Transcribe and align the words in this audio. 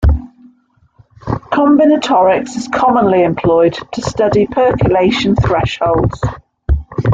Combinatorics 1.27 2.55
is 2.57 2.67
commonly 2.73 3.21
employed 3.21 3.77
to 3.93 4.01
study 4.01 4.47
percolation 4.47 5.35
thresholds. 5.35 6.19